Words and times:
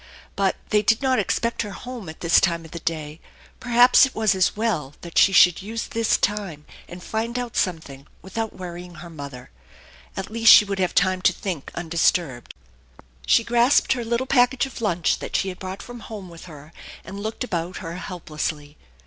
Eut 0.35 0.55
they 0.69 0.81
did 0.81 1.03
not 1.03 1.19
expect 1.19 1.61
her 1.61 1.73
home 1.73 2.09
at 2.09 2.21
this 2.21 2.41
time 2.41 2.65
of 2.65 2.71
day. 2.83 3.19
Perhaps 3.59 4.03
it 4.03 4.15
was 4.15 4.33
as 4.33 4.57
well 4.57 4.95
that 5.01 5.15
she 5.15 5.31
should 5.31 5.61
use 5.61 5.85
this 5.85 6.17
time 6.17 6.65
and 6.87 7.03
find 7.03 7.37
out 7.37 7.55
something 7.55 8.07
without 8.23 8.51
worry 8.57 8.83
ing 8.83 8.95
her 8.95 9.11
mother. 9.11 9.51
At 10.17 10.31
least, 10.31 10.51
she 10.51 10.65
would 10.65 10.79
have 10.79 10.95
time 10.95 11.21
to 11.21 11.31
think 11.33 11.69
undisturbed. 11.75 12.55
She 13.27 13.43
grasped 13.43 13.93
her 13.93 14.03
little 14.03 14.25
package 14.25 14.65
of 14.65 14.81
lunch 14.81 15.19
that 15.19 15.35
she 15.35 15.49
had 15.49 15.59
brought 15.59 15.83
from 15.83 15.99
home 15.99 16.29
with 16.29 16.45
her 16.45 16.73
and 17.05 17.19
looked 17.19 17.43
about 17.43 17.77
her 17.77 17.97
helplessly. 17.97 18.77